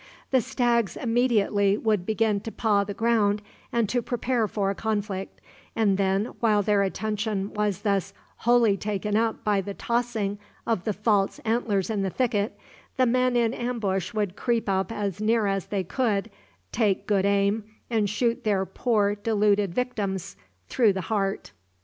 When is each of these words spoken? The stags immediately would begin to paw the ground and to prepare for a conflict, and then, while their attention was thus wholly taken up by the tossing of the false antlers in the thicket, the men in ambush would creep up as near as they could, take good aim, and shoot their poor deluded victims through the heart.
The 0.31 0.41
stags 0.41 0.97
immediately 0.97 1.77
would 1.77 2.07
begin 2.07 2.39
to 2.39 2.51
paw 2.51 2.83
the 2.83 2.95
ground 2.95 3.39
and 3.71 3.87
to 3.89 4.01
prepare 4.01 4.47
for 4.47 4.71
a 4.71 4.73
conflict, 4.73 5.39
and 5.75 5.95
then, 5.95 6.25
while 6.39 6.63
their 6.63 6.81
attention 6.81 7.53
was 7.53 7.81
thus 7.83 8.11
wholly 8.37 8.77
taken 8.77 9.15
up 9.15 9.43
by 9.43 9.61
the 9.61 9.75
tossing 9.75 10.39
of 10.65 10.85
the 10.85 10.93
false 10.93 11.37
antlers 11.45 11.91
in 11.91 12.01
the 12.01 12.09
thicket, 12.09 12.57
the 12.97 13.05
men 13.05 13.35
in 13.37 13.53
ambush 13.53 14.11
would 14.11 14.35
creep 14.35 14.67
up 14.67 14.91
as 14.91 15.21
near 15.21 15.45
as 15.45 15.67
they 15.67 15.83
could, 15.83 16.31
take 16.71 17.05
good 17.05 17.27
aim, 17.27 17.63
and 17.87 18.09
shoot 18.09 18.43
their 18.43 18.65
poor 18.65 19.13
deluded 19.13 19.71
victims 19.75 20.35
through 20.67 20.93
the 20.93 21.01
heart. 21.11 21.51